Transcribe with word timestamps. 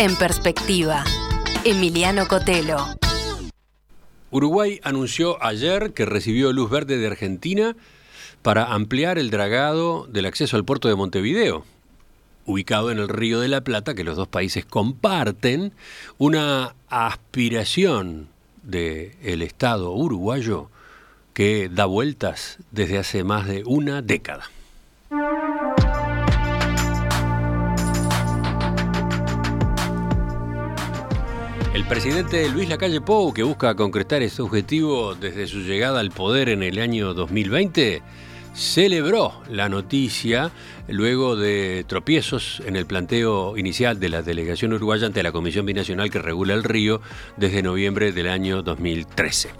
En 0.00 0.14
perspectiva, 0.14 1.02
Emiliano 1.64 2.28
Cotelo. 2.28 2.86
Uruguay 4.30 4.78
anunció 4.84 5.42
ayer 5.42 5.92
que 5.92 6.06
recibió 6.06 6.52
luz 6.52 6.70
verde 6.70 6.98
de 6.98 7.08
Argentina 7.08 7.74
para 8.42 8.72
ampliar 8.74 9.18
el 9.18 9.30
dragado 9.30 10.06
del 10.06 10.26
acceso 10.26 10.56
al 10.56 10.64
puerto 10.64 10.86
de 10.86 10.94
Montevideo, 10.94 11.64
ubicado 12.46 12.92
en 12.92 12.98
el 12.98 13.08
Río 13.08 13.40
de 13.40 13.48
la 13.48 13.62
Plata, 13.62 13.94
que 13.94 14.04
los 14.04 14.16
dos 14.16 14.28
países 14.28 14.64
comparten, 14.64 15.72
una 16.16 16.76
aspiración 16.88 18.28
del 18.62 19.42
Estado 19.42 19.90
uruguayo 19.90 20.70
que 21.34 21.68
da 21.68 21.86
vueltas 21.86 22.58
desde 22.70 22.98
hace 22.98 23.24
más 23.24 23.48
de 23.48 23.64
una 23.66 24.00
década. 24.00 24.44
El 31.78 31.84
presidente 31.84 32.48
Luis 32.48 32.68
Lacalle 32.68 33.00
Pou, 33.00 33.32
que 33.32 33.44
busca 33.44 33.76
concretar 33.76 34.20
este 34.20 34.42
objetivo 34.42 35.14
desde 35.14 35.46
su 35.46 35.60
llegada 35.60 36.00
al 36.00 36.10
poder 36.10 36.48
en 36.48 36.64
el 36.64 36.80
año 36.80 37.14
2020, 37.14 38.02
celebró 38.52 39.40
la 39.48 39.68
noticia 39.68 40.50
luego 40.88 41.36
de 41.36 41.84
tropiezos 41.86 42.60
en 42.66 42.74
el 42.74 42.84
planteo 42.84 43.56
inicial 43.56 44.00
de 44.00 44.08
la 44.08 44.22
delegación 44.22 44.72
uruguaya 44.72 45.06
ante 45.06 45.22
la 45.22 45.30
Comisión 45.30 45.66
Binacional 45.66 46.10
que 46.10 46.18
regula 46.18 46.54
el 46.54 46.64
río 46.64 47.00
desde 47.36 47.62
noviembre 47.62 48.10
del 48.10 48.26
año 48.28 48.64
2013. 48.64 49.50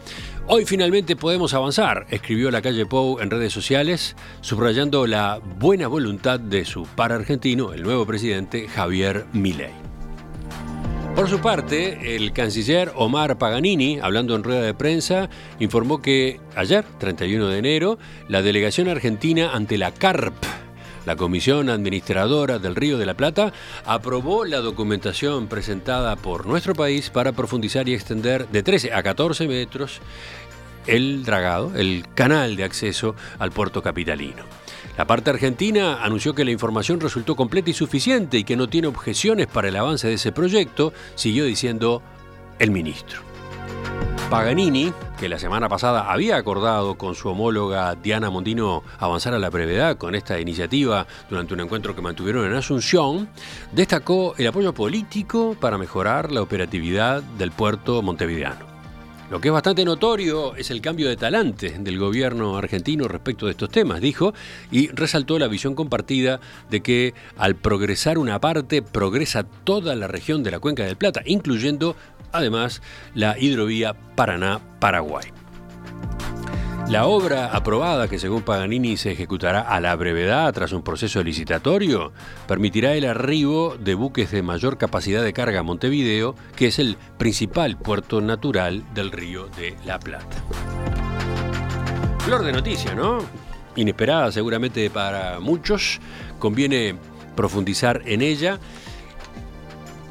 Hoy 0.48 0.64
finalmente 0.64 1.14
podemos 1.14 1.54
avanzar, 1.54 2.08
escribió 2.10 2.50
la 2.50 2.62
calle 2.62 2.84
Pou 2.84 3.20
en 3.20 3.30
redes 3.30 3.52
sociales, 3.52 4.16
subrayando 4.40 5.06
la 5.06 5.38
buena 5.38 5.86
voluntad 5.86 6.40
de 6.40 6.64
su 6.64 6.82
par 6.82 7.12
argentino, 7.12 7.72
el 7.72 7.84
nuevo 7.84 8.04
presidente 8.06 8.66
Javier 8.66 9.24
Milei. 9.32 9.87
Por 11.18 11.28
su 11.28 11.40
parte, 11.40 12.14
el 12.14 12.32
canciller 12.32 12.92
Omar 12.94 13.38
Paganini, 13.38 13.98
hablando 14.00 14.36
en 14.36 14.44
rueda 14.44 14.62
de 14.62 14.72
prensa, 14.72 15.28
informó 15.58 16.00
que 16.00 16.38
ayer, 16.54 16.84
31 17.00 17.48
de 17.48 17.58
enero, 17.58 17.98
la 18.28 18.40
delegación 18.40 18.88
argentina 18.88 19.50
ante 19.52 19.78
la 19.78 19.90
CARP, 19.90 20.36
la 21.06 21.16
Comisión 21.16 21.70
Administradora 21.70 22.60
del 22.60 22.76
Río 22.76 22.98
de 22.98 23.06
la 23.06 23.16
Plata, 23.16 23.52
aprobó 23.84 24.44
la 24.44 24.58
documentación 24.58 25.48
presentada 25.48 26.14
por 26.14 26.46
nuestro 26.46 26.76
país 26.76 27.10
para 27.10 27.32
profundizar 27.32 27.88
y 27.88 27.94
extender 27.94 28.46
de 28.46 28.62
13 28.62 28.92
a 28.92 29.02
14 29.02 29.48
metros 29.48 30.00
el 30.86 31.24
dragado, 31.24 31.72
el 31.74 32.04
canal 32.14 32.54
de 32.54 32.62
acceso 32.62 33.16
al 33.40 33.50
puerto 33.50 33.82
capitalino. 33.82 34.44
La 34.98 35.06
parte 35.06 35.30
argentina 35.30 36.02
anunció 36.02 36.34
que 36.34 36.44
la 36.44 36.50
información 36.50 36.98
resultó 36.98 37.36
completa 37.36 37.70
y 37.70 37.72
suficiente 37.72 38.36
y 38.36 38.42
que 38.42 38.56
no 38.56 38.68
tiene 38.68 38.88
objeciones 38.88 39.46
para 39.46 39.68
el 39.68 39.76
avance 39.76 40.08
de 40.08 40.14
ese 40.14 40.32
proyecto, 40.32 40.92
siguió 41.14 41.44
diciendo 41.44 42.02
el 42.58 42.72
ministro. 42.72 43.20
Paganini, 44.28 44.92
que 45.16 45.28
la 45.28 45.38
semana 45.38 45.68
pasada 45.68 46.10
había 46.10 46.36
acordado 46.36 46.98
con 46.98 47.14
su 47.14 47.28
homóloga 47.28 47.94
Diana 47.94 48.28
Mondino 48.28 48.82
avanzar 48.98 49.34
a 49.34 49.38
la 49.38 49.50
brevedad 49.50 49.96
con 49.98 50.16
esta 50.16 50.40
iniciativa 50.40 51.06
durante 51.30 51.54
un 51.54 51.60
encuentro 51.60 51.94
que 51.94 52.02
mantuvieron 52.02 52.44
en 52.44 52.54
Asunción, 52.54 53.28
destacó 53.70 54.34
el 54.36 54.48
apoyo 54.48 54.74
político 54.74 55.56
para 55.60 55.78
mejorar 55.78 56.32
la 56.32 56.42
operatividad 56.42 57.22
del 57.22 57.52
puerto 57.52 58.02
montevideano. 58.02 58.67
Lo 59.30 59.40
que 59.40 59.48
es 59.48 59.52
bastante 59.52 59.84
notorio 59.84 60.56
es 60.56 60.70
el 60.70 60.80
cambio 60.80 61.08
de 61.08 61.16
talante 61.16 61.76
del 61.78 61.98
gobierno 61.98 62.56
argentino 62.56 63.08
respecto 63.08 63.44
de 63.44 63.52
estos 63.52 63.68
temas, 63.68 64.00
dijo, 64.00 64.32
y 64.70 64.88
resaltó 64.88 65.38
la 65.38 65.48
visión 65.48 65.74
compartida 65.74 66.40
de 66.70 66.80
que 66.80 67.12
al 67.36 67.54
progresar 67.54 68.16
una 68.16 68.40
parte, 68.40 68.80
progresa 68.80 69.44
toda 69.44 69.94
la 69.96 70.08
región 70.08 70.42
de 70.42 70.52
la 70.52 70.60
Cuenca 70.60 70.84
del 70.84 70.96
Plata, 70.96 71.20
incluyendo 71.26 71.94
además 72.32 72.80
la 73.14 73.38
hidrovía 73.38 73.94
Paraná-Paraguay. 74.16 75.37
La 76.90 77.04
obra 77.04 77.54
aprobada, 77.54 78.08
que 78.08 78.18
según 78.18 78.40
Paganini 78.40 78.96
se 78.96 79.12
ejecutará 79.12 79.60
a 79.60 79.78
la 79.78 79.94
brevedad 79.94 80.50
tras 80.54 80.72
un 80.72 80.82
proceso 80.82 81.22
licitatorio, 81.22 82.12
permitirá 82.46 82.94
el 82.94 83.04
arribo 83.04 83.76
de 83.78 83.94
buques 83.94 84.30
de 84.30 84.40
mayor 84.40 84.78
capacidad 84.78 85.22
de 85.22 85.34
carga 85.34 85.60
a 85.60 85.62
Montevideo, 85.62 86.34
que 86.56 86.68
es 86.68 86.78
el 86.78 86.96
principal 87.18 87.76
puerto 87.76 88.22
natural 88.22 88.82
del 88.94 89.12
río 89.12 89.48
de 89.48 89.76
la 89.84 89.98
Plata. 89.98 90.42
Flor 92.20 92.42
de 92.42 92.52
noticia, 92.52 92.94
¿no? 92.94 93.18
Inesperada 93.76 94.32
seguramente 94.32 94.88
para 94.88 95.40
muchos, 95.40 96.00
conviene 96.38 96.96
profundizar 97.36 98.00
en 98.06 98.22
ella 98.22 98.58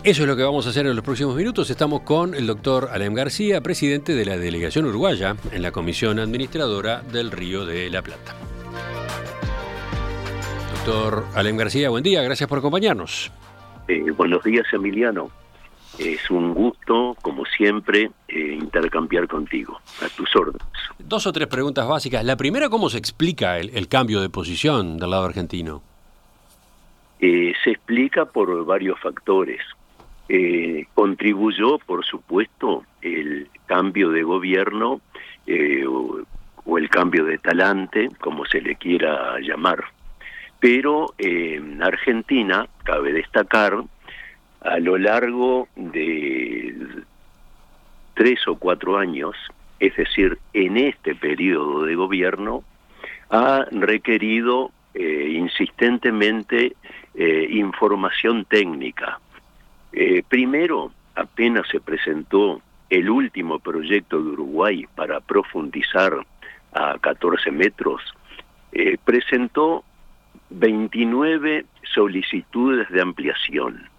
eso 0.04 0.24
es 0.24 0.28
lo 0.28 0.36
que 0.36 0.44
vamos 0.44 0.66
a 0.66 0.70
hacer 0.70 0.86
en 0.86 0.96
los 0.96 1.04
próximos 1.04 1.36
minutos. 1.36 1.70
Estamos 1.70 2.02
con 2.02 2.34
el 2.34 2.48
doctor 2.48 2.90
Alem 2.92 3.14
García, 3.14 3.62
presidente 3.62 4.16
de 4.16 4.26
la 4.26 4.38
delegación 4.38 4.86
uruguaya 4.86 5.36
en 5.52 5.62
la 5.62 5.72
Comisión 5.72 6.20
Administradora 6.20 7.02
del 7.02 7.32
Río 7.32 7.66
de 7.66 7.90
la 7.90 8.02
Plata. 8.02 8.36
Doctor 10.76 11.26
Alem 11.36 11.58
García, 11.58 11.90
buen 11.90 12.04
día, 12.04 12.22
gracias 12.22 12.48
por 12.48 12.60
acompañarnos. 12.60 13.32
Eh, 13.88 14.12
buenos 14.12 14.44
días, 14.44 14.66
Emiliano. 14.72 15.30
Es 15.98 16.30
un 16.30 16.54
gusto, 16.54 17.18
como 17.22 17.44
siempre, 17.46 18.12
eh, 18.28 18.58
intercambiar 18.62 19.28
contigo, 19.28 19.82
a 20.02 20.10
tus 20.16 20.34
órdenes. 20.36 20.68
Dos 21.00 21.26
o 21.26 21.34
tres 21.34 21.48
preguntas 21.48 21.88
básicas. 21.88 22.24
La 22.24 22.38
primera, 22.38 22.70
¿cómo 22.70 22.90
se 22.90 22.98
explica 22.98 23.58
el, 23.58 23.88
cambio 23.88 24.22
de 24.22 24.30
posición 24.30 24.98
del 24.98 25.10
lado 25.10 25.26
argentino? 25.26 25.82
Eh, 27.20 27.54
se 27.64 27.72
explica 27.72 28.26
por 28.26 28.64
varios 28.66 29.00
factores. 29.00 29.60
Eh, 30.30 30.88
contribuyó, 30.94 31.80
por 31.80 32.06
supuesto, 32.06 32.84
el 33.02 33.48
cambio 33.66 34.10
de 34.10 34.24
gobierno 34.24 35.00
eh, 35.46 35.86
o, 35.88 36.78
el 36.78 36.90
cambio 36.90 37.24
de 37.24 37.38
talante, 37.38 38.10
como 38.20 38.46
se 38.46 38.60
le 38.60 38.76
quiera 38.76 39.40
llamar. 39.40 39.86
Pero 40.60 41.14
en 41.18 41.82
Argentina, 41.82 42.68
cabe 42.84 43.14
destacar, 43.14 43.84
a 44.60 44.80
lo 44.80 44.98
largo 44.98 45.70
de 45.78 46.76
tres 48.16 48.46
o 48.48 48.58
cuatro 48.58 48.98
años, 48.98 49.36
es 49.80 49.96
decir, 49.96 50.38
en 50.52 50.76
este 50.76 51.16
periodo 51.16 51.84
de 51.84 51.96
gobierno, 51.96 52.66
ha 53.30 53.66
requerido 53.72 54.72
eh, 54.94 55.30
insistentemente 55.32 56.76
información 57.50 58.46
técnica, 58.46 59.20
eh, 59.92 60.24
primero, 60.28 60.92
apenas 61.16 61.68
se 61.70 61.80
presentó 61.80 62.62
el 62.90 63.10
último 63.10 63.60
proyecto 63.60 64.22
de 64.22 64.30
Uruguay 64.30 64.86
para 64.96 65.20
profundizar 65.20 66.26
a 66.74 66.98
14 67.00 67.52
metros, 67.52 68.02
eh, 68.72 68.98
presentó 69.04 69.84
29 70.50 71.66
solicitudes 71.94 72.90
de 72.90 73.02
ampliación, 73.02 73.90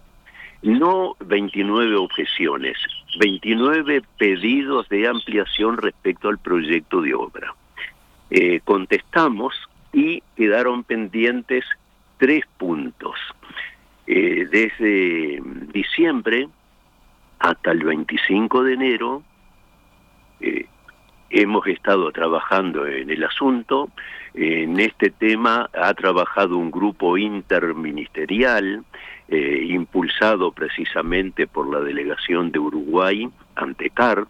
no 0.61 1.15
29 1.19 1.95
objeciones, 1.95 2.77
29 3.19 4.01
pedidos 4.17 4.87
de 4.89 5.07
ampliación 5.07 5.77
respecto 5.77 6.29
al 6.29 6.37
proyecto 6.37 7.01
de 7.01 7.13
obra. 7.13 7.53
Eh, 8.29 8.59
contestamos 8.63 9.55
y 9.93 10.21
quedaron 10.35 10.83
pendientes 10.83 11.65
tres 12.17 12.45
puntos. 12.57 13.15
Eh, 14.11 14.47
desde 14.49 15.39
diciembre 15.71 16.49
hasta 17.37 17.69
el 17.69 17.83
25 17.83 18.63
de 18.63 18.73
enero 18.73 19.21
eh, 20.39 20.65
hemos 21.29 21.67
estado 21.67 22.11
trabajando 22.11 22.87
en 22.87 23.11
el 23.11 23.23
asunto. 23.23 23.91
En 24.33 24.79
este 24.79 25.11
tema 25.11 25.69
ha 25.73 25.93
trabajado 25.93 26.57
un 26.57 26.71
grupo 26.71 27.19
interministerial 27.19 28.83
eh, 29.27 29.65
impulsado 29.67 30.53
precisamente 30.53 31.45
por 31.45 31.71
la 31.71 31.79
delegación 31.79 32.51
de 32.51 32.57
Uruguay 32.57 33.29
ante 33.53 33.91
CAR, 33.91 34.25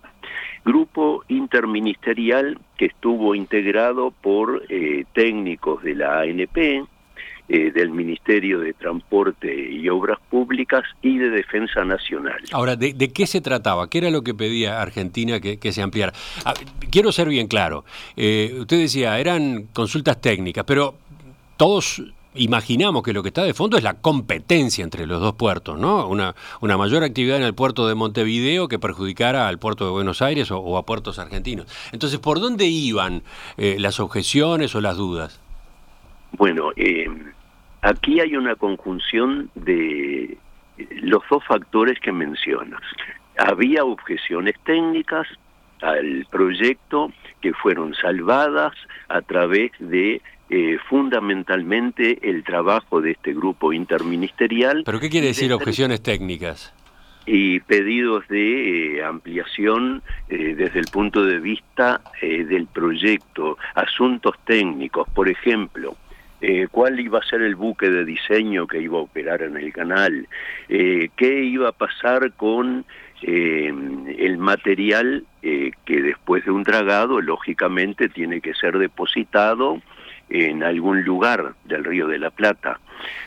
grupo 0.66 1.24
interministerial 1.30 2.60
que 2.76 2.88
estuvo 2.88 3.34
integrado 3.34 4.12
por 4.12 4.62
técnicos 5.14 5.81
de 5.84 5.96
la 5.96 6.20
ANP, 6.20 6.86
eh, 7.50 7.72
del 7.72 7.90
Ministerio 7.90 8.60
de 8.60 8.74
Transporte 8.74 9.51
y 9.51 9.90
Obras 9.90 10.19
Públicas 10.30 10.84
y 11.01 11.18
de 11.18 11.31
Defensa 11.31 11.84
Nacional. 11.84 12.38
Ahora, 12.51 12.75
¿de, 12.75 12.94
qué 13.12 13.25
se 13.25 13.42
trataba? 13.42 13.90
¿Qué 13.90 13.98
era 13.98 14.12
lo 14.12 14.22
que 14.22 14.36
pedía 14.36 14.81
Argentina 14.81 15.40
que, 15.40 15.72
se 15.72 15.81
ampliara? 15.81 16.13
Ah, 16.46 16.54
quiero 16.92 17.12
ser 17.12 17.28
bien 17.28 17.48
claro. 17.48 17.86
Eh, 18.16 18.56
usted 18.60 18.78
decía, 18.78 19.19
eran 19.19 19.63
consultas 19.74 20.22
técnicas, 20.22 20.63
pero 20.63 20.96
todos 21.57 22.04
imaginamos 22.36 23.04
que 23.04 23.13
lo 23.13 23.24
que 23.24 23.30
está 23.30 23.44
de 23.44 23.54
fondo 23.54 23.78
es 23.78 23.84
la 23.84 23.95
competencia 23.95 24.84
entre 24.84 25.07
los 25.07 25.19
dos 25.19 25.34
puertos, 25.34 25.80
¿no? 25.80 26.07
Una, 26.07 26.36
una 26.62 26.78
mayor 26.78 27.04
actividad 27.04 27.38
en 27.38 27.44
el 27.44 27.56
puerto 27.56 27.88
de 27.88 27.95
Montevideo 27.95 28.68
que 28.68 28.80
perjudicara 28.80 29.48
al 29.48 29.57
puerto 29.57 29.86
de 29.86 29.92
Buenos 29.92 30.22
Aires 30.22 30.52
o, 30.52 30.78
a 30.78 30.86
puertos 30.86 31.19
argentinos. 31.19 31.66
Entonces, 31.92 32.19
¿por 32.19 32.40
dónde 32.40 32.66
iban 32.66 33.24
eh, 33.57 33.78
las 33.80 34.00
objeciones 34.00 34.75
o 34.75 34.81
las 34.81 34.98
dudas? 34.98 35.40
Bueno, 36.34 36.72
eh, 36.75 37.07
Aquí 37.81 38.20
hay 38.20 38.36
una 38.36 38.56
conjunción 38.56 39.50
de 39.56 40.38
los 41.02 41.24
dos 41.30 41.44
factores 41.46 42.00
que 42.00 42.12
mencionas. 42.12 42.81
Había 43.38 43.84
objeciones 43.86 44.56
técnicas 44.66 45.28
al 45.81 46.28
proyecto 46.30 47.12
que 47.42 47.54
fueron 47.54 47.94
salvadas 47.96 48.74
a 49.08 49.22
través 49.22 49.72
de 49.80 50.22
eh, 50.50 50.78
fundamentalmente 50.90 52.20
el 52.30 52.44
trabajo 52.44 53.02
de 53.02 53.12
este 53.12 53.34
grupo 53.34 53.72
interministerial. 53.72 54.84
¿Pero 54.86 55.00
qué 55.00 55.10
quiere 55.10 55.28
decir 55.28 55.54
objeciones 55.54 56.02
técnicas? 56.04 56.74
Y 57.26 57.60
pedidos 57.62 58.28
de 58.28 58.98
eh, 58.98 59.04
ampliación 59.04 60.02
eh, 60.28 60.56
desde 60.56 60.80
el 60.80 60.88
punto 60.88 61.24
de 61.24 61.40
vista 61.40 62.02
del 62.22 62.66
proyecto, 62.68 63.58
asuntos 63.76 64.36
técnicos, 64.46 65.08
por 65.12 65.30
ejemplo, 65.30 65.96
cuál 66.72 67.00
iba 67.00 67.20
a 67.20 67.24
ser 67.24 67.42
el 67.42 67.56
buque 67.56 67.90
de 67.90 68.06
diseño 68.06 68.66
que 68.68 68.80
iba 68.80 68.98
a 68.98 69.02
operar 69.02 69.42
en 69.42 69.58
el 69.58 69.74
canal, 69.74 70.28
qué 70.68 71.44
iba 71.44 71.70
a 71.70 71.74
pasar 71.74 72.32
con 72.32 72.86
el 73.22 74.38
material 74.38 75.26
que 75.42 76.02
después 76.02 76.46
de 76.46 76.52
un 76.52 76.64
dragado, 76.64 77.20
lógicamente, 77.20 78.08
tiene 78.08 78.40
que 78.40 78.54
ser 78.54 78.78
depositado 78.78 79.82
en 80.30 80.64
algún 80.64 81.04
lugar 81.04 81.54
del 81.66 81.84
Río 81.84 82.08
de 82.08 82.20
la 82.20 82.30
Plata, 82.30 82.80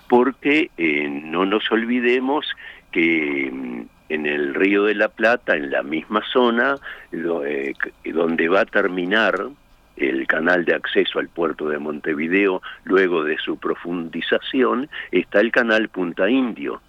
porque 0.09 0.71
eh, 0.77 1.09
no 1.09 1.45
nos 1.45 1.71
olvidemos 1.71 2.47
que 2.91 3.51
mm, 3.53 3.83
en 4.09 4.27
el 4.27 4.55
Río 4.55 4.85
de 4.85 4.95
la 4.95 5.09
Plata, 5.09 5.57
en 5.57 5.71
la 5.71 5.83
misma 5.83 6.23
zona 6.33 6.77
eh, 7.13 7.75
donde 8.05 8.49
va 8.49 8.61
a 8.61 8.67
terminar 8.67 9.49
el 9.97 10.27
canal 10.27 10.65
de 10.65 10.75
acceso 10.75 11.19
al 11.19 11.29
puerto 11.29 11.69
de 11.69 11.79
Montevideo, 11.79 12.63
luego 12.85 13.25
de 13.25 13.37
su 13.39 13.57
profundización, 13.59 14.89
está 15.11 15.41
el 15.41 15.53
canal 15.53 15.89
Punta 15.89 16.29
Indio, 16.31 16.81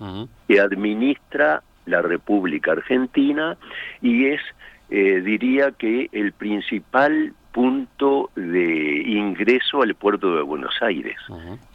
que 0.47 0.59
administra 0.59 1.61
la 1.85 2.01
República 2.01 2.71
Argentina 2.71 3.57
y 4.01 4.27
es, 4.27 4.41
eh, 4.89 5.21
diría 5.21 5.71
que, 5.71 6.09
el 6.11 6.31
principal 6.31 7.33
punto 7.53 8.31
de 8.35 9.03
ingreso 9.05 9.83
al 9.83 9.94
puerto 9.94 10.35
de 10.35 10.41
Buenos 10.41 10.73
Aires. 10.81 11.15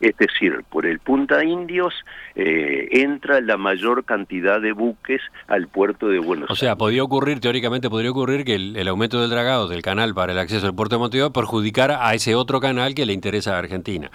Es 0.00 0.16
decir, 0.16 0.64
por 0.68 0.84
el 0.84 0.98
Punta 0.98 1.44
Indios 1.44 1.94
eh, 2.34 2.88
entra 2.90 3.40
la 3.40 3.56
mayor 3.56 4.04
cantidad 4.04 4.60
de 4.60 4.72
buques 4.72 5.22
al 5.46 5.68
puerto 5.68 6.08
de 6.08 6.18
Buenos 6.18 6.50
Aires. 6.50 6.50
O 6.50 6.56
sea, 6.56 6.76
podría 6.76 7.04
ocurrir, 7.04 7.38
teóricamente 7.40 7.88
podría 7.88 8.10
ocurrir 8.10 8.44
que 8.44 8.56
el, 8.56 8.88
aumento 8.88 9.20
del 9.20 9.30
dragado 9.30 9.68
del 9.68 9.80
canal 9.80 10.14
para 10.14 10.32
el 10.32 10.38
acceso 10.38 10.66
al 10.66 10.74
puerto 10.74 10.96
de 10.96 11.00
Montevideo 11.00 11.32
perjudicara 11.32 12.06
a 12.06 12.14
ese 12.14 12.34
otro 12.34 12.60
canal 12.60 12.94
que 12.94 13.06
le 13.06 13.12
interesa 13.12 13.54
a 13.54 13.58
Argentina. 13.58 14.10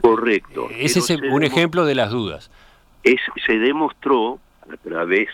Correcto. 0.00 0.68
Ese 0.78 1.00
es 1.00 1.10
un 1.10 1.42
ejemplo 1.42 1.84
de 1.84 1.96
las 1.96 2.10
dudas. 2.10 2.50
Es, 3.02 3.20
se 3.44 3.58
demostró 3.58 4.38
a 4.62 4.76
través 4.76 5.28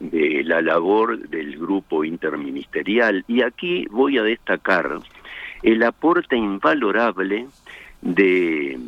de 0.00 0.42
la 0.44 0.60
labor 0.60 1.28
del 1.28 1.56
grupo 1.56 2.04
interministerial 2.04 3.24
y 3.28 3.42
aquí 3.42 3.86
voy 3.90 4.18
a 4.18 4.22
destacar 4.22 4.98
el 5.62 5.82
aporte 5.82 6.36
invalorable 6.36 7.46
de, 8.02 8.78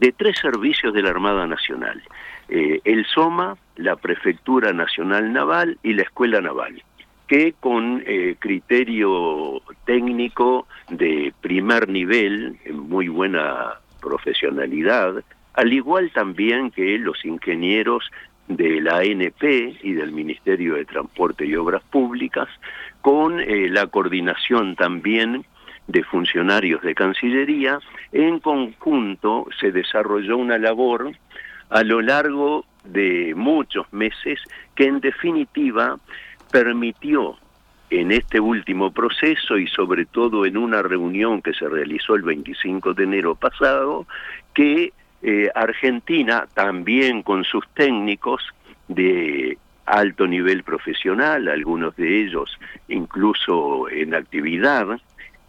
de 0.00 0.12
tres 0.12 0.36
servicios 0.38 0.92
de 0.94 1.02
la 1.02 1.10
Armada 1.10 1.46
Nacional, 1.46 2.02
eh, 2.48 2.80
el 2.84 3.06
SOMA, 3.06 3.56
la 3.76 3.96
Prefectura 3.96 4.72
Nacional 4.72 5.32
Naval 5.32 5.78
y 5.82 5.94
la 5.94 6.02
Escuela 6.02 6.40
Naval, 6.40 6.82
que 7.26 7.54
con 7.58 8.02
eh, 8.04 8.36
criterio 8.38 9.62
técnico 9.86 10.66
de 10.90 11.32
primer 11.40 11.88
nivel, 11.88 12.58
muy 12.72 13.08
buena 13.08 13.74
profesionalidad, 14.00 15.22
al 15.54 15.72
igual 15.72 16.10
también 16.12 16.70
que 16.70 16.98
los 16.98 17.24
ingenieros 17.24 18.10
de 18.48 18.80
la 18.80 18.98
ANP 18.98 19.42
y 19.82 19.92
del 19.92 20.12
Ministerio 20.12 20.74
de 20.74 20.84
Transporte 20.84 21.46
y 21.46 21.54
Obras 21.54 21.82
Públicas, 21.84 22.48
con 23.00 23.40
eh, 23.40 23.68
la 23.68 23.86
coordinación 23.86 24.76
también 24.76 25.44
de 25.86 26.02
funcionarios 26.04 26.82
de 26.82 26.94
Cancillería, 26.94 27.78
en 28.12 28.38
conjunto 28.40 29.46
se 29.60 29.72
desarrolló 29.72 30.36
una 30.36 30.58
labor 30.58 31.12
a 31.70 31.82
lo 31.82 32.00
largo 32.00 32.64
de 32.84 33.34
muchos 33.36 33.90
meses 33.92 34.40
que 34.74 34.84
en 34.86 35.00
definitiva 35.00 35.98
permitió 36.50 37.36
en 37.90 38.10
este 38.10 38.40
último 38.40 38.90
proceso 38.90 39.58
y 39.58 39.66
sobre 39.66 40.06
todo 40.06 40.46
en 40.46 40.56
una 40.56 40.82
reunión 40.82 41.42
que 41.42 41.52
se 41.52 41.68
realizó 41.68 42.14
el 42.14 42.22
25 42.22 42.94
de 42.94 43.04
enero 43.04 43.34
pasado, 43.34 44.06
que 44.54 44.92
eh, 45.22 45.50
Argentina, 45.54 46.46
también 46.54 47.22
con 47.22 47.44
sus 47.44 47.68
técnicos 47.74 48.42
de 48.88 49.58
alto 49.84 50.26
nivel 50.26 50.62
profesional, 50.62 51.48
algunos 51.48 51.94
de 51.96 52.22
ellos 52.22 52.58
incluso 52.88 53.88
en 53.90 54.14
actividad, 54.14 54.86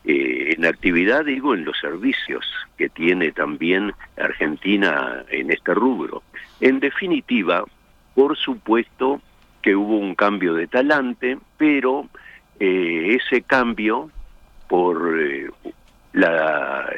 eh, 0.06 0.56
en 0.58 0.66
actividad 0.66 1.26
digo 1.26 1.54
en 1.54 1.66
los 1.66 1.80
servicios 1.80 2.46
que 2.78 2.90
tiene 2.90 3.32
también 3.32 3.94
Argentina 4.18 5.24
en 5.30 5.52
este 5.52 5.74
rubro. 5.74 6.24
En 6.60 6.80
definitiva, 6.80 7.64
por 8.14 8.38
supuesto 8.38 9.22
que 9.62 9.76
hubo 9.76 9.98
un 9.98 10.16
cambio 10.16 10.54
de 10.54 10.68
talante, 10.68 11.38
pero 11.58 12.10
eh, 12.60 13.18
ese 13.18 13.42
cambio 13.42 14.10
por 14.68 15.18
eh, 15.20 15.50
la 16.12 16.90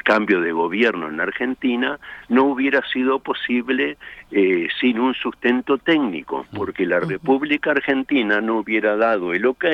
el 0.00 0.02
cambio 0.02 0.40
de 0.40 0.52
gobierno 0.52 1.08
en 1.08 1.20
Argentina 1.20 1.98
no 2.28 2.44
hubiera 2.44 2.82
sido 2.90 3.18
posible 3.18 3.98
eh, 4.32 4.68
sin 4.80 4.98
un 4.98 5.12
sustento 5.14 5.76
técnico, 5.78 6.46
porque 6.54 6.86
la 6.86 7.00
República 7.00 7.72
Argentina 7.72 8.40
no 8.40 8.58
hubiera 8.58 8.96
dado 8.96 9.34
el 9.34 9.44
ok 9.44 9.64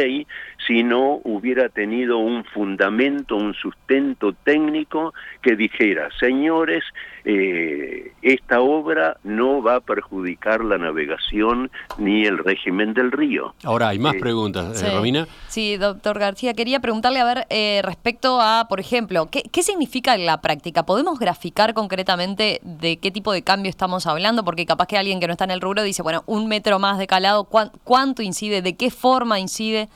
si 0.67 0.83
no 0.83 1.21
hubiera 1.25 1.69
tenido 1.69 2.19
un 2.19 2.43
fundamento, 2.45 3.37
un 3.37 3.55
sustento 3.55 4.33
técnico 4.33 5.15
que 5.43 5.55
dijera, 5.55 6.09
señores, 6.19 6.83
eh, 7.25 8.13
esta 8.23 8.61
obra 8.61 9.19
no 9.23 9.63
va 9.63 9.77
a 9.77 9.81
perjudicar 9.81 10.65
la 10.65 10.79
navegación 10.79 11.71
ni 11.99 12.25
el 12.25 12.39
régimen 12.39 12.95
del 12.95 13.13
río. 13.13 13.55
Ahora, 13.63 13.89
hay 13.89 13.99
más 13.99 14.17
eh, 14.17 14.21
preguntas, 14.21 14.81
sí. 14.81 14.87
Romina. 14.87 15.29
Sí, 15.49 15.77
doctor 15.77 16.19
García, 16.19 16.55
quería 16.55 16.81
preguntarle, 16.81 17.21
a 17.21 17.25
ver, 17.25 17.47
respecto 17.85 18.41
a, 18.41 18.67
por 18.69 18.81
ejemplo, 18.81 19.29
¿qué, 19.31 19.43
¿qué 19.53 19.63
significa 19.63 20.16
en 20.17 20.27
la 20.27 20.41
práctica? 20.41 20.85
¿Podemos 20.85 21.21
graficar 21.21 21.73
concretamente 21.75 22.61
de 22.63 22.99
qué 22.99 23.11
tipo 23.11 23.33
de 23.33 23.43
cambio 23.43 23.71
estamos 23.71 24.07
hablando? 24.07 24.45
Porque 24.45 24.67
capaz 24.67 24.87
que 24.87 24.99
alguien 24.99 25.21
que 25.21 25.29
no 25.29 25.33
está 25.33 25.45
en 25.45 25.53
el 25.53 25.61
rubro 25.61 25.83
dice, 25.83 26.03
bueno, 26.03 26.25
un 26.27 26.49
metro 26.49 26.79
más 26.81 26.99
de 26.99 27.07
calado, 27.07 27.45
¿cuánto 27.45 28.23
incide? 28.23 28.63
¿De 28.63 28.77
qué 28.77 28.91
forma 28.91 29.39
incide? 29.39 29.89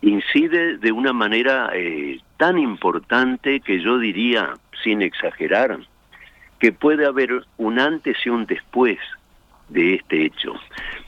Incide 0.00 0.78
de 0.78 0.92
una 0.92 1.12
manera 1.12 1.70
eh, 1.74 2.20
tan 2.38 2.58
importante 2.58 3.60
que 3.60 3.82
yo 3.82 3.98
diría, 3.98 4.54
sin 4.82 5.02
exagerar, 5.02 5.78
que 6.58 6.72
puede 6.72 7.06
haber 7.06 7.44
un 7.56 7.78
antes 7.78 8.16
y 8.24 8.30
un 8.30 8.46
después 8.46 8.98
de 9.68 9.94
este 9.94 10.24
hecho, 10.24 10.54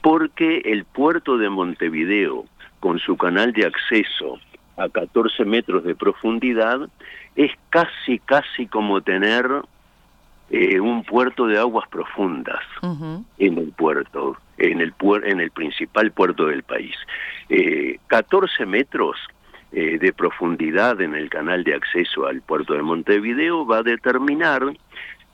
porque 0.01 0.61
el 0.65 0.85
puerto 0.85 1.37
de 1.37 1.49
Montevideo, 1.49 2.45
con 2.79 2.99
su 2.99 3.17
canal 3.17 3.53
de 3.53 3.65
acceso 3.65 4.39
a 4.77 4.89
14 4.89 5.45
metros 5.45 5.83
de 5.83 5.95
profundidad, 5.95 6.89
es 7.35 7.51
casi, 7.69 8.19
casi 8.19 8.67
como 8.67 9.01
tener 9.01 9.47
eh, 10.49 10.79
un 10.79 11.03
puerto 11.03 11.47
de 11.47 11.57
aguas 11.57 11.87
profundas 11.87 12.59
en 13.37 13.57
el 13.57 13.71
puerto, 13.71 14.37
en 14.57 14.81
el, 14.81 14.93
en 15.23 15.39
el 15.39 15.51
principal 15.51 16.11
puerto 16.11 16.47
del 16.47 16.63
país. 16.63 16.95
Eh, 17.47 17.99
14 18.07 18.65
metros 18.65 19.17
eh, 19.71 19.97
de 19.97 20.11
profundidad 20.11 20.99
en 20.99 21.15
el 21.15 21.29
canal 21.29 21.63
de 21.63 21.75
acceso 21.75 22.27
al 22.27 22.41
puerto 22.41 22.73
de 22.73 22.81
Montevideo 22.81 23.65
va 23.65 23.77
a 23.77 23.83
determinar 23.83 24.63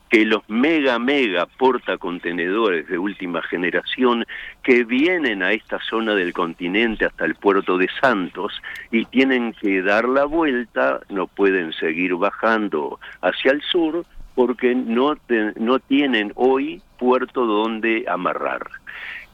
que 0.08 0.24
los 0.24 0.42
mega, 0.48 0.98
mega 0.98 1.46
portacontenedores 1.46 2.88
de 2.88 2.98
última 2.98 3.42
generación 3.42 4.24
que 4.62 4.84
vienen 4.84 5.42
a 5.42 5.52
esta 5.52 5.78
zona 5.80 6.14
del 6.14 6.32
continente 6.32 7.04
hasta 7.04 7.24
el 7.24 7.34
puerto 7.34 7.76
de 7.78 7.88
Santos 8.00 8.60
y 8.90 9.04
tienen 9.06 9.52
que 9.52 9.82
dar 9.82 10.08
la 10.08 10.24
vuelta, 10.24 11.00
no 11.08 11.26
pueden 11.26 11.72
seguir 11.74 12.14
bajando 12.14 12.98
hacia 13.20 13.52
el 13.52 13.62
sur 13.62 14.04
porque 14.34 14.74
no, 14.74 15.16
no 15.56 15.78
tienen 15.80 16.32
hoy 16.36 16.80
puerto 16.98 17.44
donde 17.44 18.04
amarrar. 18.08 18.62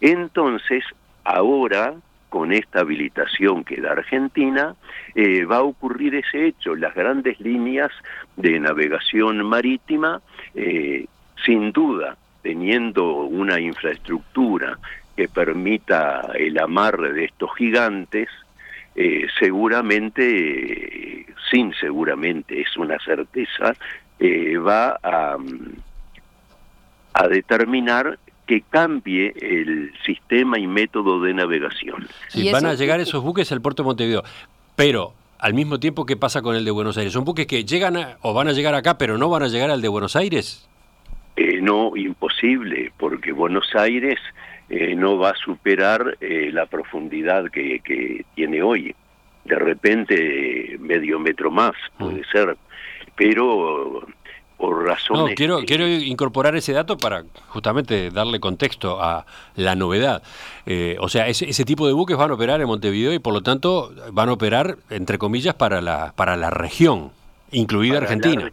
Entonces, 0.01 0.85
ahora 1.25 1.95
con 2.35 2.53
esta 2.53 2.81
habilitación 2.81 3.63
que 3.63 3.81
da 3.81 3.93
Argentina, 3.93 4.75
eh, 5.15 5.45
va 5.45 5.59
a 5.59 5.63
ocurrir 5.63 6.17
ese 6.17 6.49
hecho. 6.49 6.75
Las 6.75 6.93
grandes 6.93 7.39
líneas 7.39 7.93
de 8.35 8.59
navegación 8.59 9.47
marítima, 9.47 10.21
eh, 10.53 11.07
sin 11.47 11.71
duda, 11.71 12.17
teniendo 12.43 13.19
una 13.19 13.61
infraestructura 13.61 14.77
que 15.17 15.29
permita 15.29 16.33
el 16.35 16.59
amarre 16.59 17.13
de 17.13 17.27
estos 17.27 17.55
gigantes, 17.55 18.29
eh, 18.97 19.29
seguramente, 19.39 21.27
sin 21.53 21.73
seguramente, 21.75 22.63
es 22.63 22.77
una 22.77 22.99
certeza, 22.99 23.77
va 24.21 24.99
a, 25.05 25.37
a 27.13 27.29
determinar 27.29 28.19
que 28.47 28.63
cambie 28.63 29.35
el 29.41 29.93
sistema 30.05 30.59
y 30.59 30.67
método 30.67 31.21
de 31.21 31.35
navegación. 31.35 32.07
Sí, 32.29 32.51
van 32.51 32.67
a 32.67 32.75
llegar 32.75 33.01
esos 33.01 33.23
buques 33.23 33.51
al 33.53 33.61
puerto 33.61 33.83
de 33.83 33.87
Montevideo, 33.87 34.23
pero 34.77 35.15
al 35.39 35.55
mismo 35.55 35.79
tiempo, 35.79 36.07
¿qué 36.07 36.17
pasa 36.17 36.43
con 36.43 36.57
el 36.57 36.65
de 36.65 36.71
Buenos 36.71 36.97
Aires? 36.97 37.13
¿Son 37.13 37.25
buques 37.25 37.47
que 37.47 37.65
llegan 37.65 37.97
o 38.23 38.35
van 38.35 38.49
a 38.49 38.53
llegar 38.53 38.75
acá, 38.75 38.97
pero 38.99 39.19
no 39.19 39.29
van 39.29 39.43
a 39.43 39.49
llegar 39.49 39.71
al 39.71 39.83
de 39.83 39.89
Buenos 39.89 40.17
Aires? 40.17 40.69
Eh, 41.37 41.61
no, 41.61 41.97
imposible, 41.97 42.93
porque 42.97 43.33
Buenos 43.33 43.75
Aires 43.75 44.19
eh, 44.71 44.95
no 44.95 45.19
va 45.19 45.31
a 45.31 45.35
superar 45.35 46.17
eh, 46.21 46.51
la 46.53 46.67
profundidad 46.67 47.51
que, 47.51 47.81
que, 47.81 48.25
tiene 48.35 48.63
hoy. 48.63 48.95
De 49.45 49.57
repente, 49.57 50.79
medio 50.81 51.19
metro 51.19 51.51
más, 51.51 51.75
puede 51.99 52.21
mm. 52.21 52.31
ser, 52.33 52.57
pero 53.17 54.07
por 54.57 54.85
razones... 54.85 55.23
No, 55.23 55.35
quiero, 55.35 55.61
quiero 55.67 55.87
incorporar 55.87 56.57
ese 56.57 56.73
dato 56.73 56.97
para 56.97 57.25
justamente 57.49 58.11
darle 58.11 58.41
contexto 58.41 59.03
a 59.03 59.27
la 59.57 59.75
novedad. 59.75 60.23
o 61.01 61.09
sea, 61.09 61.29
ese, 61.29 61.49
ese 61.49 61.65
tipo 61.65 61.87
de 61.87 61.93
buques 61.93 62.17
van 62.17 62.31
a 62.31 62.35
operar 62.35 62.61
en 62.61 62.67
Montevideo 62.67 63.13
y 63.13 63.19
por 63.19 63.33
lo 63.33 63.43
tanto 63.43 63.93
van 64.13 64.29
a 64.29 64.33
operar, 64.33 64.77
entre 64.91 65.19
comillas, 65.19 65.55
para 65.55 65.81
la, 65.81 66.13
para 66.17 66.37
la 66.37 66.51
región, 66.51 67.13
incluida 67.51 67.99
Argentina 67.99 68.51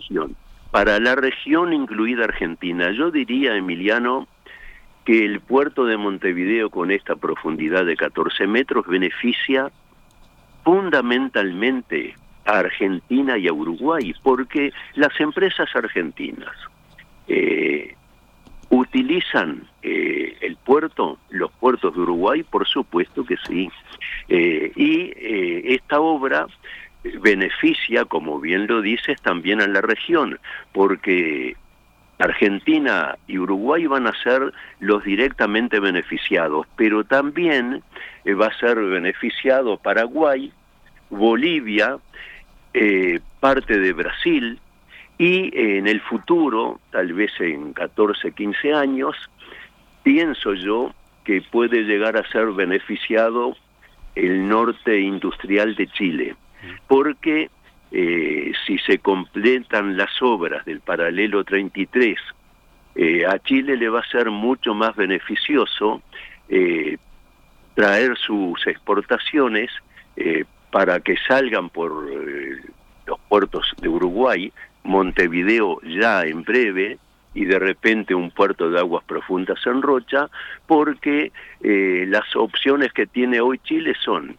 para 0.72 1.00
la 1.00 1.16
región 1.16 1.74
incluida 1.74 2.24
Argentina. 2.24 2.92
Yo 2.92 3.12
diría, 3.12 3.56
Emiliano, 3.56 4.28
que 5.06 5.26
el 5.26 5.42
puerto 5.42 5.86
de 5.86 5.98
Montevideo 5.98 6.70
con 6.70 6.92
esta 6.92 7.16
profundidad 7.16 7.86
de 7.86 7.98
14 7.98 8.48
metros 8.48 8.88
beneficia 8.88 9.70
fundamentalmente 10.64 12.16
a 12.46 12.60
Argentina 12.60 13.38
y 13.38 13.48
a 13.48 13.54
Uruguay, 13.54 14.14
porque 14.24 14.74
las 14.96 15.20
empresas 15.20 15.70
argentinas 15.76 16.56
eh, 17.28 17.96
utilizan 18.70 19.68
eh, 19.84 20.38
el 20.42 20.56
puerto, 20.58 21.20
los 21.30 21.52
puertos 21.52 21.94
de 21.94 22.02
Uruguay, 22.02 22.44
por 22.44 22.68
supuesto 22.68 23.26
que 23.26 23.38
sí, 23.48 23.70
eh, 24.30 24.72
y 24.76 25.12
esta 25.74 26.00
obra 26.00 26.48
beneficia, 27.04 28.06
como 28.06 28.40
bien 28.40 28.68
lo 28.68 28.82
dices, 28.82 29.22
también 29.22 29.62
a 29.62 29.68
la 29.68 29.82
región, 29.82 30.40
porque 30.72 31.56
Argentina 32.22 33.18
y 33.28 33.38
Uruguay 33.40 33.88
van 33.88 34.08
a 34.08 34.24
ser 34.24 34.54
los 34.80 35.04
directamente 35.04 35.80
beneficiados, 35.80 36.68
pero 36.76 37.04
también 37.04 37.84
eh, 38.26 38.34
va 38.34 38.48
a 38.48 38.60
ser 38.60 38.78
beneficiado 38.78 39.78
Paraguay, 39.78 40.52
Bolivia, 41.10 41.98
eh, 42.74 43.20
parte 43.40 43.80
de 43.80 43.94
Brasil 43.94 44.60
y 45.18 45.56
eh, 45.56 45.78
en 45.78 45.88
el 45.88 46.02
futuro, 46.02 46.80
tal 46.92 47.14
vez 47.14 47.32
en 47.40 47.74
14, 47.74 48.32
15 48.32 48.74
años, 48.74 49.16
pienso 50.04 50.54
yo 50.54 50.94
que 51.24 51.42
puede 51.42 51.84
llegar 51.84 52.18
a 52.18 52.28
ser 52.32 52.48
beneficiado 52.52 53.56
el 54.16 54.48
norte 54.48 55.00
industrial 55.00 55.76
de 55.76 55.88
Chile 55.88 56.36
porque 56.88 57.50
eh, 57.92 58.52
si 58.66 58.78
se 58.80 59.00
completan 59.00 59.98
las 59.98 60.22
obras 60.22 60.66
del 60.66 60.80
paralelo 60.80 61.44
33, 61.44 62.18
eh, 62.96 63.26
a 63.26 63.40
Chile 63.40 63.78
le 63.78 63.90
va 63.90 64.02
a 64.02 64.10
ser 64.10 64.30
mucho 64.30 64.74
más 64.74 64.96
beneficioso 64.96 66.02
eh, 66.50 66.98
traer 67.76 68.18
sus 68.18 68.66
exportaciones 68.68 69.72
para 70.72 71.00
que 71.00 71.16
salgan 71.28 71.70
por 71.70 71.92
los 73.06 73.20
puertos 73.30 73.74
de 73.82 73.90
Uruguay, 73.90 74.52
Montevideo 74.84 75.80
ya 75.82 76.24
en 76.24 76.44
breve, 76.44 76.98
y 77.34 77.46
de 77.46 77.60
repente 77.60 78.14
un 78.14 78.32
puerto 78.32 78.70
de 78.70 78.80
aguas 78.80 79.04
profundas 79.06 79.60
en 79.66 79.82
Rocha, 79.82 80.28
porque 80.68 81.32
las 81.62 82.36
opciones 82.36 82.92
que 82.92 83.06
tiene 83.06 83.40
hoy 83.40 83.60
Chile 83.60 83.94
son 84.04 84.38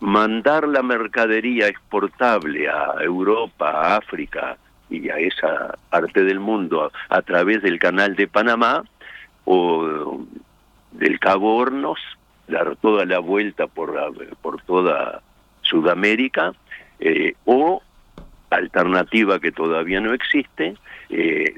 mandar 0.00 0.66
la 0.66 0.82
mercadería 0.82 1.68
exportable 1.68 2.68
a 2.68 2.94
Europa, 3.02 3.70
a 3.70 3.96
África 3.96 4.56
y 4.88 5.08
a 5.10 5.18
esa 5.18 5.78
parte 5.90 6.24
del 6.24 6.40
mundo 6.40 6.90
a, 7.08 7.22
través 7.22 7.62
del 7.62 7.78
canal 7.78 8.16
de 8.16 8.26
Panamá 8.26 8.82
o 9.44 10.24
del 10.92 11.20
Cabo 11.20 11.56
Hornos, 11.56 12.00
dar 12.50 12.76
toda 12.76 13.04
la 13.06 13.18
vuelta 13.18 13.66
por, 13.66 13.94
por 14.42 14.62
toda 14.62 15.22
Sudamérica, 15.62 16.52
eh, 16.98 17.34
o 17.44 17.82
alternativa 18.50 19.38
que 19.40 19.52
todavía 19.52 20.00
no 20.00 20.12
existe, 20.12 20.76
eh, 21.08 21.54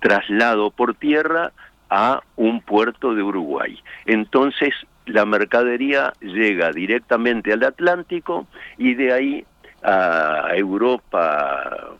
traslado 0.00 0.70
por 0.70 0.94
tierra 0.94 1.52
a 1.90 2.22
un 2.36 2.60
puerto 2.60 3.14
de 3.14 3.22
Uruguay. 3.22 3.78
Entonces, 4.06 4.74
la 5.06 5.24
mercadería 5.24 6.12
llega 6.20 6.70
directamente 6.72 7.52
al 7.52 7.62
Atlántico 7.62 8.46
y 8.78 8.94
de 8.94 9.12
ahí 9.12 9.44
a 9.82 10.48
Europa, 10.54 11.96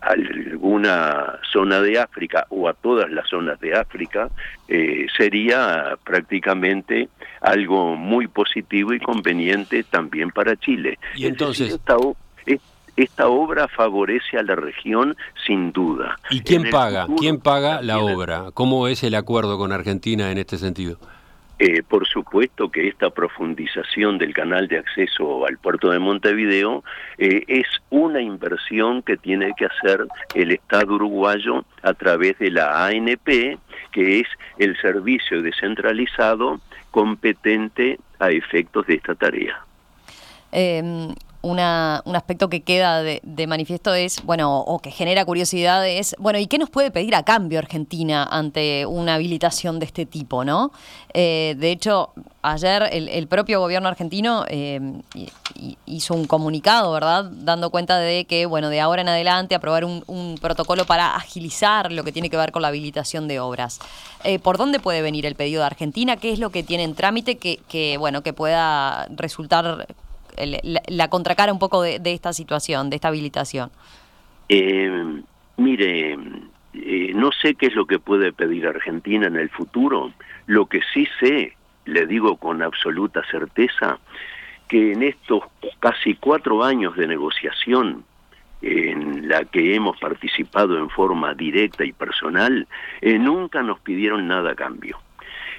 a, 0.00 0.10
alguna 0.10 1.38
zona 1.52 1.80
de 1.80 1.98
África 1.98 2.46
o 2.50 2.68
a 2.68 2.74
todas 2.74 3.10
las 3.10 3.28
zonas 3.28 3.60
de 3.60 3.74
África, 3.74 4.28
eh, 4.68 5.06
sería 5.16 5.96
prácticamente 6.04 7.08
algo 7.40 7.96
muy 7.96 8.26
positivo 8.28 8.92
y 8.92 9.00
conveniente 9.00 9.84
también 9.84 10.30
para 10.30 10.56
Chile. 10.56 10.98
Y 11.16 11.26
entonces... 11.26 11.78
Esta, 12.96 13.28
obra 13.28 13.68
favorece 13.68 14.38
a 14.38 14.42
la 14.42 14.56
región 14.56 15.16
sin 15.46 15.70
duda. 15.70 16.18
¿Y 16.30 16.40
quién 16.40 16.68
paga? 16.68 17.06
¿Quién 17.16 17.38
paga 17.38 17.80
la 17.80 17.98
obra? 17.98 18.46
¿Cómo 18.54 18.88
es 18.88 19.04
el 19.04 19.14
acuerdo 19.14 19.56
con 19.56 19.70
Argentina 19.70 20.32
en 20.32 20.38
este 20.38 20.58
sentido? 20.58 20.98
Eh, 21.60 21.82
por 21.82 22.06
supuesto 22.06 22.70
que 22.70 22.86
esta 22.86 23.10
profundización 23.10 24.16
del 24.16 24.32
canal 24.32 24.68
de 24.68 24.78
acceso 24.78 25.44
al 25.44 25.58
puerto 25.58 25.90
de 25.90 25.98
Montevideo 25.98 26.84
eh, 27.18 27.42
es 27.48 27.66
una 27.90 28.20
inversión 28.20 29.02
que 29.02 29.16
tiene 29.16 29.52
que 29.56 29.66
hacer 29.66 30.06
el 30.34 30.52
Estado 30.52 30.94
uruguayo 30.94 31.64
a 31.82 31.94
través 31.94 32.38
de 32.38 32.52
la 32.52 32.86
ANP, 32.86 33.58
que 33.90 34.20
es 34.20 34.28
el 34.58 34.76
servicio 34.80 35.42
descentralizado 35.42 36.60
competente 36.92 37.98
a 38.20 38.30
efectos 38.30 38.86
de 38.86 38.94
esta 38.94 39.16
tarea. 39.16 39.60
Em, 40.52 41.12
una, 41.40 42.02
un 42.04 42.16
aspecto 42.16 42.48
que 42.48 42.62
queda 42.62 43.02
de, 43.02 43.46
manifiesto 43.46 43.94
es, 43.94 44.22
bueno, 44.24 44.58
o 44.58 44.80
que 44.80 44.90
genera 44.90 45.24
curiosidad 45.24 45.86
es, 45.86 46.16
bueno, 46.18 46.38
¿y 46.38 46.46
qué 46.46 46.58
nos 46.58 46.68
puede 46.68 46.90
pedir 46.90 47.14
a 47.14 47.22
cambio 47.22 47.58
Argentina 47.58 48.24
ante 48.24 48.86
una 48.86 49.14
habilitación 49.14 49.78
de 49.78 49.86
este 49.86 50.04
tipo, 50.04 50.44
no? 50.44 50.72
Eh, 51.14 51.54
de 51.58 51.70
hecho, 51.70 52.12
ayer 52.42 52.88
el, 52.92 53.28
propio 53.28 53.60
gobierno 53.60 53.88
argentino 53.88 54.44
eh, 54.48 54.80
hizo 55.86 56.14
un 56.14 56.26
comunicado, 56.26 56.92
¿verdad? 56.92 57.30
Dando 57.30 57.70
cuenta 57.70 57.98
de 57.98 58.24
que, 58.24 58.46
bueno, 58.46 58.68
de 58.68 58.80
ahora 58.80 59.02
en 59.02 59.08
adelante 59.08 59.54
aprobar 59.54 59.84
un, 59.84 60.38
protocolo 60.40 60.86
para 60.86 61.14
agilizar 61.14 61.92
lo 61.92 62.04
que 62.04 62.12
tiene 62.12 62.30
que 62.30 62.36
ver 62.36 62.52
con 62.52 62.62
la 62.62 62.68
habilitación 62.68 63.28
de 63.28 63.40
obras. 63.40 63.78
Eh, 64.24 64.38
¿Por 64.38 64.58
dónde 64.58 64.80
puede 64.80 65.02
venir 65.02 65.24
el 65.24 65.36
pedido 65.36 65.60
de 65.60 65.66
Argentina? 65.66 66.16
¿Qué 66.16 66.32
es 66.32 66.38
lo 66.38 66.50
que 66.50 66.62
tiene 66.62 66.82
en 66.82 66.94
trámite 66.94 67.38
que, 67.38 67.60
que 67.68 67.96
bueno, 67.96 68.22
que 68.22 68.32
pueda 68.32 69.06
resultar 69.10 69.86
la, 70.46 71.08
contracara 71.08 71.52
un 71.52 71.58
poco 71.58 71.82
de, 71.82 72.00
esta 72.04 72.32
situación, 72.32 72.90
de 72.90 72.96
esta 72.96 73.08
habilitación? 73.08 73.70
Eh, 74.48 75.22
mire, 75.56 76.18
eh, 76.74 77.12
no 77.14 77.30
sé 77.32 77.54
qué 77.54 77.66
es 77.66 77.74
lo 77.74 77.86
que 77.86 77.98
puede 77.98 78.32
pedir 78.32 78.66
Argentina 78.66 79.26
en 79.26 79.36
el 79.36 79.50
futuro. 79.50 80.12
Lo 80.46 80.66
que 80.66 80.80
sí 80.92 81.06
sé, 81.20 81.56
le 81.84 82.06
digo 82.06 82.36
con 82.36 82.62
absoluta 82.62 83.22
certeza, 83.30 83.98
que 84.68 84.92
en 84.92 85.02
estos 85.02 85.44
casi 85.80 86.14
cuatro 86.14 86.62
años 86.62 86.96
de 86.96 87.06
negociación 87.06 88.04
en 88.60 89.28
la 89.28 89.44
que 89.44 89.74
hemos 89.74 89.98
participado 89.98 90.78
en 90.78 90.90
forma 90.90 91.34
directa 91.34 91.84
y 91.84 91.92
personal, 91.92 92.66
eh, 93.00 93.18
nunca 93.18 93.62
nos 93.62 93.80
pidieron 93.80 94.26
nada 94.26 94.52
a 94.52 94.54
cambio. 94.54 94.98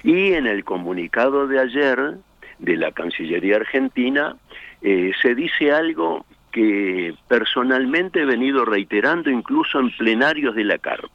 Y 0.02 0.32
en 0.32 0.46
el 0.46 0.64
comunicado 0.64 1.46
de 1.46 1.60
ayer 1.60 2.14
de 2.58 2.76
la 2.76 2.92
Cancillería 2.92 3.56
Argentina 3.56 4.36
eh, 4.82 5.12
se 5.20 5.34
dice 5.34 5.72
algo 5.72 6.24
que 6.52 7.14
personalmente 7.28 8.22
he 8.22 8.24
venido 8.24 8.64
reiterando 8.64 9.30
incluso 9.30 9.78
en 9.78 9.90
plenarios 9.90 10.54
de 10.54 10.64
la 10.64 10.78
CARP. 10.78 11.10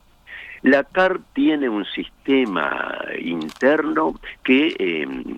La 0.61 0.83
CARP 0.83 1.21
tiene 1.33 1.69
un 1.69 1.85
sistema 1.85 2.97
interno 3.19 4.19
que 4.43 4.75
em, 4.79 5.37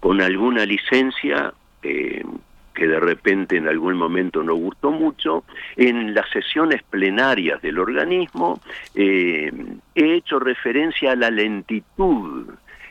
con 0.00 0.20
alguna 0.20 0.64
licencia 0.66 1.52
em, 1.82 2.38
que 2.78 2.86
de 2.86 3.00
repente 3.00 3.56
en 3.56 3.66
algún 3.66 3.96
momento 3.96 4.40
no 4.44 4.54
gustó 4.54 4.92
mucho, 4.92 5.42
en 5.74 6.14
las 6.14 6.30
sesiones 6.30 6.80
plenarias 6.84 7.60
del 7.60 7.76
organismo 7.80 8.60
em, 8.94 9.80
he 9.96 10.14
hecho 10.14 10.38
referencia 10.38 11.12
a 11.12 11.16
la 11.16 11.30
lentitud. 11.30 12.46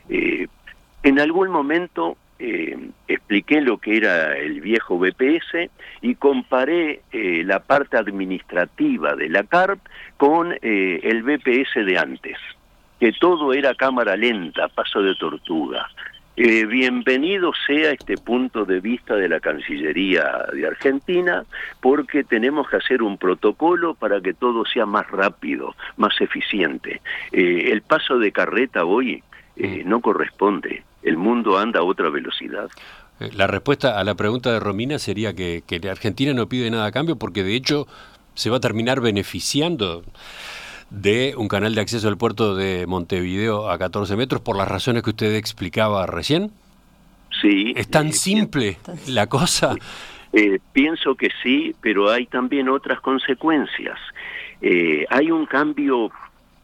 Eh, 0.09 0.47
en 1.03 1.19
algún 1.21 1.49
momento 1.49 2.17
eh, 2.39 2.77
expliqué 3.07 3.61
lo 3.61 3.77
que 3.77 3.97
era 3.97 4.37
el 4.37 4.61
viejo 4.61 4.97
BPS 4.97 5.69
y 6.01 6.15
comparé 6.15 7.01
eh, 7.11 7.43
la 7.45 7.59
parte 7.59 7.97
administrativa 7.97 9.15
de 9.15 9.29
la 9.29 9.43
CARP 9.43 9.79
con 10.17 10.53
eh, 10.61 10.99
el 11.03 11.23
BPS 11.23 11.85
de 11.85 11.97
antes. 11.97 12.37
que 12.99 13.11
todo 13.13 13.53
era 13.53 13.75
cámara 13.75 14.15
lenta, 14.15 14.67
paso 14.69 15.01
de 15.01 15.13
tortuga. 15.15 15.87
Eh, 16.39 16.67
bienvenido 16.67 17.51
sea 17.65 17.93
este 17.93 18.15
punto 18.15 18.63
de 18.63 18.79
vista 18.79 19.15
de 19.15 19.27
la 19.27 19.39
Cancillería 19.39 20.45
de 20.53 20.67
Argentina, 20.67 21.43
porque 21.81 22.23
tenemos 22.23 22.69
que 22.69 22.75
hacer 22.75 23.01
un 23.01 23.17
protocolo 23.17 23.95
para 23.95 24.21
que 24.21 24.35
todo 24.35 24.63
sea 24.63 24.85
más 24.85 25.09
rápido, 25.09 25.73
más 25.95 26.13
eficiente. 26.21 27.01
Eh, 27.31 27.71
el 27.71 27.81
paso 27.81 28.19
de 28.19 28.31
carreta 28.31 28.85
hoy 28.85 29.23
eh, 29.55 29.81
mm. 29.83 29.89
no 29.89 29.99
corresponde, 29.99 30.83
el 31.03 31.17
mundo 31.17 31.57
anda 31.57 31.79
a 31.79 31.83
otra 31.83 32.09
velocidad. 32.09 32.69
La 33.35 33.47
respuesta 33.47 33.99
a 33.99 34.03
la 34.03 34.15
pregunta 34.15 34.51
de 34.51 34.59
Romina 34.59 34.99
sería 34.99 35.33
que, 35.33 35.63
que 35.65 35.89
Argentina 35.89 36.33
no 36.33 36.47
pide 36.47 36.69
nada 36.69 36.85
a 36.85 36.91
cambio 36.91 37.17
porque 37.17 37.43
de 37.43 37.55
hecho 37.55 37.87
se 38.35 38.49
va 38.49 38.57
a 38.57 38.59
terminar 38.59 39.01
beneficiando 39.01 40.03
de 40.89 41.33
un 41.35 41.47
canal 41.47 41.75
de 41.75 41.81
acceso 41.81 42.07
al 42.07 42.17
puerto 42.17 42.55
de 42.55 42.85
Montevideo 42.87 43.69
a 43.69 43.77
14 43.77 44.15
metros 44.15 44.41
por 44.41 44.55
las 44.55 44.67
razones 44.67 45.03
que 45.03 45.09
usted 45.09 45.35
explicaba 45.35 46.05
recién? 46.05 46.51
Sí. 47.41 47.73
¿Es 47.75 47.89
tan 47.89 48.07
eh, 48.07 48.13
simple 48.13 48.77
la 49.07 49.27
cosa? 49.27 49.75
Eh, 50.33 50.59
pienso 50.73 51.15
que 51.15 51.29
sí, 51.43 51.75
pero 51.81 52.09
hay 52.11 52.25
también 52.27 52.69
otras 52.69 53.01
consecuencias. 53.01 53.97
Eh, 54.61 55.05
hay 55.09 55.31
un 55.31 55.45
cambio 55.45 56.11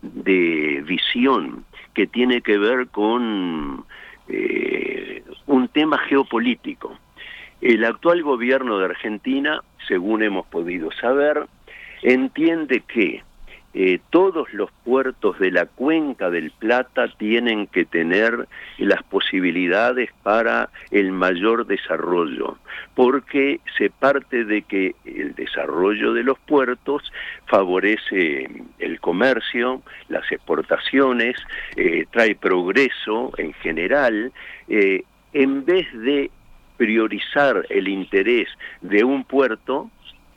de 0.01 0.83
visión 0.85 1.65
que 1.93 2.07
tiene 2.07 2.41
que 2.41 2.57
ver 2.57 2.87
con 2.87 3.85
un 5.47 5.67
tema 5.67 5.97
geopolítico. 5.97 6.97
El 7.61 7.85
actual 7.85 8.23
gobierno 8.23 8.77
de 8.77 8.85
Argentina, 8.85 9.61
según 9.87 10.23
hemos 10.23 10.45
podido 10.47 10.91
saber, 10.91 11.47
entiende 12.01 12.81
que 12.81 13.23
eh, 13.75 13.99
todos 14.11 14.53
los 14.53 14.71
puertos 14.83 15.39
de 15.39 15.49
la 15.49 15.65
cuenca 15.65 16.29
del 16.29 16.51
Plata 16.51 17.07
tienen 17.17 17.65
que 17.65 17.85
tener 17.85 18.47
las 18.77 19.01
posibilidades 19.03 20.11
para 20.21 20.69
el 20.91 21.11
mayor 21.11 21.65
desarrollo, 21.65 22.57
porque 22.93 23.61
se 23.77 23.89
parte 23.89 24.45
de 24.45 24.61
que 24.61 24.95
el 25.05 25.33
desarrollo 25.33 26.13
de 26.13 26.23
los 26.23 26.37
puertos 26.39 27.11
favorece 27.47 28.47
el 28.77 28.99
comercio, 28.99 29.81
las 30.07 30.31
exportaciones, 30.31 31.35
eh, 31.75 32.05
trae 32.11 32.35
progreso 32.35 33.31
en 33.37 33.53
general, 33.53 34.31
eh, 34.67 35.03
en 35.33 35.65
vez 35.65 35.87
de 35.93 36.29
priorizar 36.77 37.65
el 37.69 37.87
interés 37.87 38.49
de 38.81 39.03
un 39.03 39.23
puerto, 39.23 39.89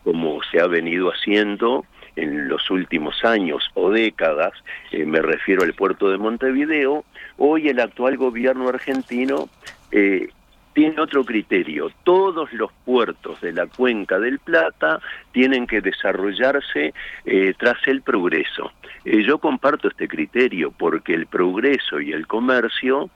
como 0.05 0.43
se 0.51 0.61
ha 0.61 0.67
venido 0.67 1.11
haciendo, 1.11 1.85
en 2.17 2.49
los 2.49 2.71
últimos 2.71 3.25
años 3.25 3.71
o 3.75 3.91
décadas, 3.91 4.53
eh, 4.91 5.05
me 5.05 5.21
refiero 5.21 5.63
al 5.63 5.75
puerto 5.75 6.11
de 6.11 6.19
Montevideo, 6.19 7.05
hoy 7.37 7.69
el 7.69 7.79
actual 7.79 8.17
gobierno 8.17 8.69
argentino 8.69 9.49
eh, 9.93 10.31
tiene 10.73 11.01
otro 11.01 11.25
criterio. 11.25 11.91
Todos 12.05 12.53
los 12.53 12.71
puertos 12.85 13.41
de 13.41 13.53
la 13.53 13.67
cuenca 13.67 14.19
del 14.19 14.39
Plata 14.39 15.01
tienen 15.33 15.67
que 15.67 15.81
desarrollarse 15.81 16.93
eh, 17.25 17.55
tras 17.59 17.87
el 17.87 18.03
progreso. 18.03 18.73
yo 19.05 19.39
comparto 19.39 19.89
este 19.89 20.09
criterio 20.09 20.73
porque 20.73 21.15
el 21.15 21.27
progreso 21.27 22.01
y 22.01 22.13
el 22.13 22.27
comercio 22.27 23.09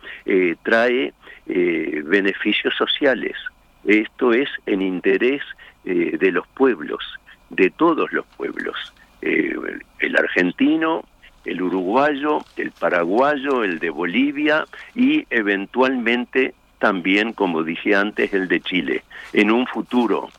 trae 0.62 1.12
beneficios 1.47 2.75
sociales. 2.76 3.37
Esto 3.85 4.33
es 4.33 4.49
en 4.66 4.80
interés 4.80 5.42
de 5.85 6.30
los 6.30 6.47
pueblos 6.49 7.02
de 7.50 7.71
todos 7.71 8.12
los 8.12 8.25
pueblos, 8.37 8.76
eh, 9.23 9.54
el 9.99 10.16
argentino, 10.16 11.04
el 11.45 11.62
uruguayo, 11.62 12.45
el 12.57 12.71
paraguayo, 12.71 13.64
el 13.64 13.78
de 13.78 13.90
Bolivia 13.90 14.64
y 14.95 15.26
eventualmente 15.30 16.54
también, 16.78 17.32
como 17.32 17.63
dije 17.63 17.95
antes, 17.95 18.32
el 18.32 18.49
de 18.49 18.60
Chile. 18.60 19.04
En 19.32 19.50
un 19.50 19.67
futuro 19.67 20.30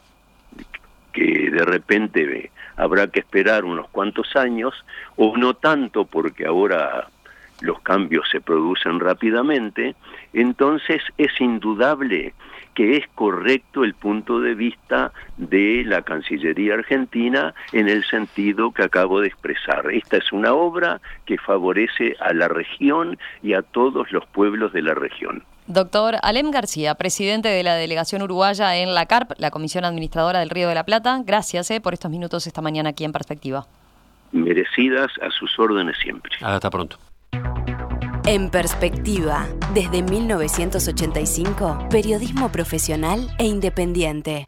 que 1.13 1.49
de 1.51 1.65
repente 1.65 2.51
habrá 2.77 3.07
que 3.07 3.19
esperar 3.19 3.65
unos 3.65 3.89
cuantos 3.89 4.35
años, 4.35 4.73
o 5.17 5.37
no 5.37 5.53
tanto 5.53 6.05
porque 6.05 6.45
ahora 6.45 7.07
los 7.61 7.79
cambios 7.81 8.27
se 8.29 8.41
producen 8.41 8.99
rápidamente, 8.99 9.95
entonces 10.33 11.01
es 11.17 11.39
indudable 11.39 12.33
que 12.73 12.97
es 12.97 13.05
correcto 13.15 13.83
el 13.83 13.93
punto 13.93 14.39
de 14.39 14.55
vista 14.55 15.11
de 15.37 15.83
la 15.85 16.01
Cancillería 16.01 16.75
Argentina 16.75 17.53
en 17.71 17.89
el 17.89 18.03
sentido 18.05 18.71
que 18.71 18.83
acabo 18.83 19.21
de 19.21 19.27
expresar. 19.27 19.91
Esta 19.91 20.17
es 20.17 20.31
una 20.31 20.53
obra 20.53 21.01
que 21.25 21.37
favorece 21.37 22.15
a 22.19 22.33
la 22.33 22.47
región 22.47 23.17
y 23.43 23.53
a 23.53 23.61
todos 23.61 24.11
los 24.11 24.25
pueblos 24.27 24.73
de 24.73 24.81
la 24.81 24.93
región. 24.93 25.43
Doctor 25.67 26.15
Alem 26.23 26.51
García, 26.51 26.95
presidente 26.95 27.49
de 27.49 27.63
la 27.63 27.75
delegación 27.75 28.21
uruguaya 28.21 28.75
en 28.77 28.93
la 28.93 29.05
CARP, 29.05 29.31
la 29.37 29.51
Comisión 29.51 29.85
Administradora 29.85 30.39
del 30.39 30.49
Río 30.49 30.67
de 30.67 30.75
la 30.75 30.85
Plata, 30.85 31.21
gracias 31.23 31.71
eh, 31.71 31.79
por 31.79 31.93
estos 31.93 32.11
minutos 32.11 32.47
esta 32.47 32.61
mañana 32.61 32.89
aquí 32.89 33.05
en 33.05 33.11
Perspectiva. 33.11 33.65
Merecidas 34.31 35.11
a 35.21 35.29
sus 35.29 35.57
órdenes 35.59 35.97
siempre. 36.01 36.31
Hasta 36.41 36.69
pronto. 36.69 36.97
En 38.31 38.49
perspectiva, 38.49 39.45
desde 39.73 40.01
1985, 40.01 41.89
periodismo 41.89 42.49
profesional 42.49 43.27
e 43.37 43.45
independiente. 43.45 44.47